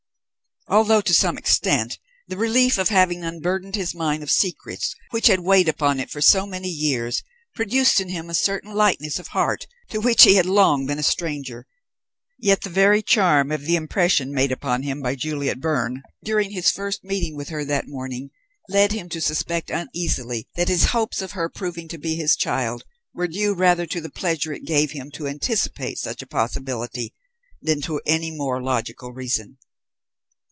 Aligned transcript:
Although, 0.67 1.01
to 1.01 1.13
some 1.13 1.37
extent, 1.37 1.99
the 2.29 2.37
relief 2.37 2.77
of 2.77 2.87
having 2.87 3.25
unburdened 3.25 3.75
his 3.75 3.93
mind 3.93 4.23
of 4.23 4.31
secrets 4.31 4.95
that 5.11 5.27
had 5.27 5.41
weighed 5.41 5.67
upon 5.67 5.99
it 5.99 6.09
for 6.09 6.21
so 6.21 6.45
many 6.45 6.69
years 6.69 7.23
produced 7.53 7.99
in 7.99 8.07
him 8.07 8.29
a 8.29 8.33
certain 8.35 8.71
lightness 8.73 9.19
of 9.19 9.29
heart 9.29 9.67
to 9.89 9.99
which 9.99 10.23
he 10.23 10.35
had 10.35 10.45
long 10.45 10.85
been 10.85 10.99
a 10.99 11.03
stranger, 11.03 11.67
yet 12.37 12.61
the 12.61 12.69
very 12.69 13.01
charm 13.01 13.51
of 13.51 13.63
the 13.65 13.75
impression 13.75 14.31
made 14.31 14.51
upon 14.51 14.83
him 14.83 15.01
by 15.01 15.13
Juliet 15.13 15.59
Byrne, 15.59 16.03
during 16.23 16.51
his 16.51 16.71
first 16.71 17.03
meeting 17.03 17.35
with 17.35 17.49
her 17.49 17.65
that 17.65 17.89
morning, 17.89 18.29
led 18.69 18.93
him 18.93 19.09
to 19.09 19.19
suspect 19.19 19.71
uneasily 19.71 20.47
that 20.55 20.69
his 20.69 20.85
hopes 20.95 21.21
of 21.21 21.31
her 21.33 21.49
proving 21.49 21.89
to 21.89 21.97
be 21.97 22.15
his 22.15 22.37
child 22.37 22.85
were 23.13 23.27
due 23.27 23.53
rather 23.53 23.87
to 23.87 23.99
the 23.99 24.11
pleasure 24.11 24.53
it 24.53 24.65
gave 24.65 24.91
him 24.91 25.11
to 25.15 25.27
anticipate 25.27 25.97
such 25.97 26.21
a 26.21 26.27
possibility 26.27 27.13
than 27.61 27.81
to 27.81 27.99
any 28.05 28.31
more 28.31 28.61
logical 28.61 29.11
reason. 29.11 29.57